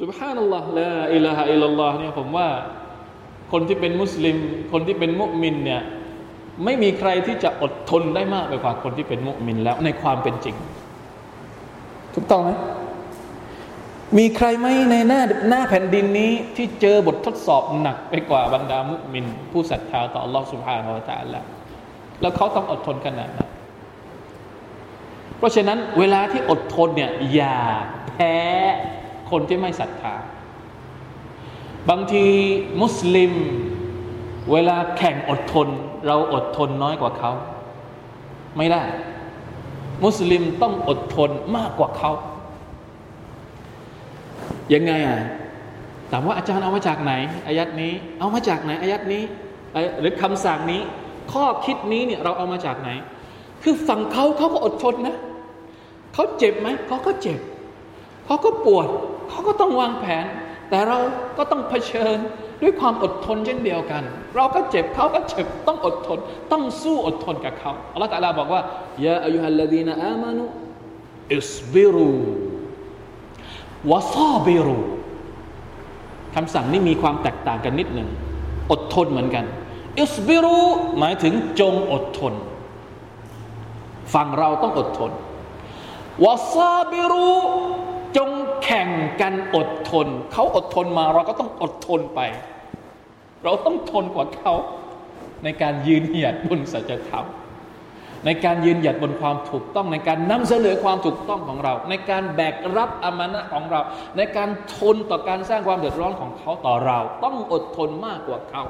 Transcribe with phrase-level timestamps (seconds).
[0.00, 2.48] สุบฮานัลลอฮ์ละอิลาฮะอิลลัลลอฮ์เนี่ยผมว่า
[3.52, 4.36] คนที่เป็นมุสลิม
[4.72, 5.82] คนที่เป็นมุมินเนี่ย
[6.64, 10.56] ไม่มีใครที่จะอดทนได้มากไปกว่าคนที่เป็นมุมินแล้วในความเป็นจริง
[12.14, 12.50] ถูกต้องไหม
[14.18, 21.40] มีใครไหมในหน้าหน้าแผ่นดินนี้ ที่เจอบททดสอบหนักไปกว่าบรรดามุมิน ผู้ศรัทธาต่อ Allah سبحانه และ تعالى
[22.20, 23.50] แล้วเขาต้องอดทนขนาดนั้น
[25.38, 27.58] เพราะฉะนั้นเวลาที่อดทนเนี่ยอย่า
[28.08, 28.36] แพ้
[29.31, 30.15] คนที่ไม่ศรัทธา
[31.89, 32.25] บางที
[32.81, 33.33] มุสลิม
[34.51, 35.67] เวลาแข่งอดทน
[36.07, 37.31] เราอดทนน้อยกว่าเขา
[38.57, 38.83] ไม่ได้
[40.03, 42.11] มุสลิมต้องอดทนมากกว่าเขา
[44.73, 45.19] ยังไงอะ
[46.11, 47.13] ถามว่าอาจารย์เอามาจากไหน
[47.47, 49.23] อายัดนี้ เอามาจากไหนอายัดนี้
[49.99, 50.81] หรือคำสั่งนี้
[51.31, 52.89] ข้อคิดนี้เนี่ยเราเอามาจากไหน
[53.63, 55.15] คือฝั่งเขาเขาก็อดทนนะ
[56.13, 57.39] เขาเจ็บไหมเขาก็เจ็บ
[58.25, 58.87] เขาก็ปวด
[59.29, 60.25] เขาก็ต้องวางแผน
[60.69, 60.97] แต่เรา
[61.37, 62.17] ก็ต้องเผชิญ
[62.61, 64.03] ด้วยความอดทนเช่นเดียวกัน
[64.35, 66.19] เราก็เจ็บเขาก็เจ็บต้องอดทน
[66.51, 68.61] ต้องสู้อดทนกับเขาอัลลอฮฺตะลาบอกว่า
[69.05, 70.43] ยาอายุฮัลลดีนอามานุ
[71.35, 72.11] อิสบิรู
[73.91, 74.79] วะซาบิรู
[76.35, 78.09] คำสั่งนี้มีความแตกต่างกันนิดหนึ่ง
[78.71, 79.45] อดทนเหมือนกัน
[80.01, 80.59] อิสบิรู
[80.99, 82.33] หมายถึงจงอดทน
[84.13, 85.11] ฝั่งเราต้องอดทน
[86.25, 87.29] วะซาบิรู
[88.17, 88.29] จง
[88.71, 92.19] แข่งกันอดทน เขาอดทนมาเราก็ต้องอดทนไป
[93.43, 94.53] เราต้องทนกว่าเขา
[95.43, 97.25] ในการยืนหยัดบนสัจธรรม
[98.25, 103.81] ในการยืนหยัดบนความถูกต้อง ในการนำเสนอความถูกต้องของเรา ในการแบกรับอามานะของเรา
[104.17, 108.63] ในการทนต่อการสร้างความเดือดร้อนของเขาต่อเรา ต้องอดทนมากกว่าเขา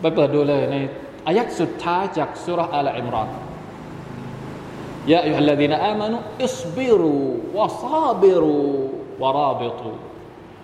[0.00, 0.76] ไปเปิดดูเลยใน
[1.26, 3.28] อายักสุดท้ายจากสุรอัลอิมรอน
[5.12, 7.14] ยาอัยฮัลลดีนอามานุอิสบิรู
[7.58, 8.58] วะซาบิรู
[9.22, 9.90] วะราบิตู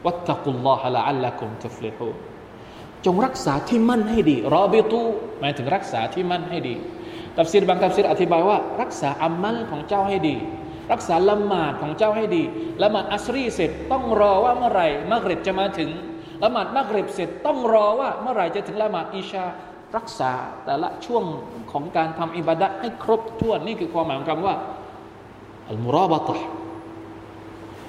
[0.07, 2.09] วัตตะกุลลอฮะละอัลลักุมตุฟลิฮู
[3.07, 5.01] จงรักษาที่มั่นให้ดีรอบิตู
[5.41, 6.75] หมายถึงรักษาที่มั่นให้ดี
[7.39, 10.37] ตัฟซีรบางตัฟซีรอธิบายว่า รักษาอามัลของเจ้าให้ดี
[10.93, 12.43] รักษาละหมาดของเจ้าให้ดี
[12.83, 15.91] ละหมาดอัสรีเสร็จต้องรอว่าเมื่อไหร่มักริบจะมาถึง
[16.45, 19.45] ละหมาดมักริบเสร็จต้องรอว่าเมื่อไหร่จะถึงละหมาดอิชา
[19.98, 20.32] รักษา
[20.66, 21.24] แต่ละช่วง
[21.72, 24.56] ของการทำอิบาดะให้ครบถ้วนนี่คือความหมายของคำว่า
[25.70, 26.38] อัลมุราบะตะ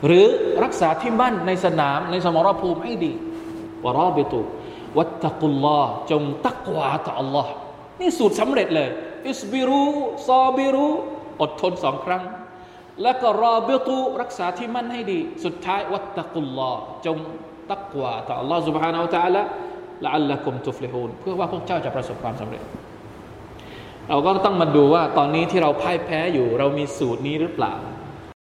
[0.06, 0.26] หรือ
[0.64, 3.12] รักษาที่มั่นในสนามในสมรภูมิให้ดี
[3.84, 4.40] วรอบิตุ
[4.98, 7.46] วัตตะกุลลอฮ์จงตักวาต่อ Allah
[8.00, 8.88] นี่สูตรสำเร็จเลย
[9.28, 9.84] อิสบิรู
[10.28, 10.88] ซอบิรู
[11.42, 12.22] อดทนสองครั้ง
[13.02, 17.18] แล้วก็รอบิตุรักษาที่มั่นให้ดี สุดท้ายวัตตะกุลลอฮ์จง
[17.72, 19.42] ตักวาต่อ Allah سبحانه และ تعالى
[20.03, 22.63] ละอัลละกุมตุฟลิฮูนเพื่อว่าพวกเจ้าจะประสบความสำเร็จ
[24.09, 27.73] เราก็ต้องมาดูว่าตอนนี้ที่เราพ่ายแพ้อยู่ เรามีสูตรนี้หรือเปล่า